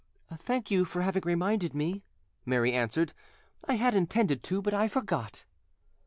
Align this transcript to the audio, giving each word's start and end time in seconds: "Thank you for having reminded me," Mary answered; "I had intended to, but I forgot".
"Thank 0.35 0.71
you 0.71 0.83
for 0.83 1.03
having 1.03 1.21
reminded 1.27 1.75
me," 1.75 2.01
Mary 2.43 2.73
answered; 2.73 3.13
"I 3.65 3.75
had 3.75 3.93
intended 3.93 4.41
to, 4.41 4.59
but 4.59 4.73
I 4.73 4.87
forgot". 4.87 5.45